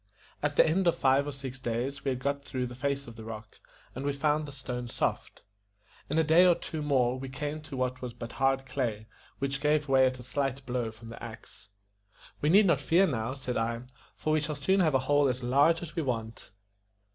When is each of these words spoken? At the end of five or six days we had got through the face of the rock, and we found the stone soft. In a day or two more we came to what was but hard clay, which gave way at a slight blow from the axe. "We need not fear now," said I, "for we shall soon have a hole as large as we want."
At 0.41 0.55
the 0.55 0.65
end 0.67 0.87
of 0.87 0.95
five 0.97 1.27
or 1.27 1.31
six 1.31 1.59
days 1.59 2.03
we 2.03 2.09
had 2.09 2.17
got 2.17 2.43
through 2.43 2.65
the 2.65 2.73
face 2.73 3.05
of 3.05 3.17
the 3.17 3.23
rock, 3.23 3.59
and 3.93 4.03
we 4.03 4.13
found 4.13 4.47
the 4.47 4.51
stone 4.51 4.87
soft. 4.87 5.43
In 6.09 6.17
a 6.17 6.23
day 6.23 6.43
or 6.43 6.55
two 6.55 6.81
more 6.81 7.19
we 7.19 7.29
came 7.29 7.61
to 7.61 7.77
what 7.77 8.01
was 8.01 8.11
but 8.11 8.31
hard 8.31 8.65
clay, 8.65 9.05
which 9.37 9.61
gave 9.61 9.87
way 9.87 10.07
at 10.07 10.17
a 10.17 10.23
slight 10.23 10.65
blow 10.65 10.89
from 10.89 11.09
the 11.09 11.21
axe. 11.23 11.69
"We 12.41 12.49
need 12.49 12.65
not 12.65 12.81
fear 12.81 13.05
now," 13.05 13.35
said 13.35 13.57
I, 13.57 13.83
"for 14.15 14.33
we 14.33 14.39
shall 14.39 14.55
soon 14.55 14.79
have 14.79 14.95
a 14.95 15.05
hole 15.05 15.27
as 15.29 15.43
large 15.43 15.83
as 15.83 15.95
we 15.95 16.01
want." 16.01 16.49